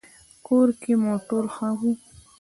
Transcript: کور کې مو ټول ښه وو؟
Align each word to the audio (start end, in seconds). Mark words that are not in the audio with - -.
کور 0.45 0.69
کې 0.81 0.93
مو 1.01 1.13
ټول 1.27 1.45
ښه 1.55 1.69
وو؟ 1.79 1.91